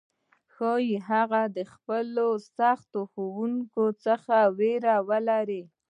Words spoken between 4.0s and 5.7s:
څخه ویره ولري،